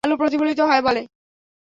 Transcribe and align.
আলো 0.03 0.15
প্রতিফলিত 0.17 0.59
হয় 0.69 0.81
বলে। 0.81 1.01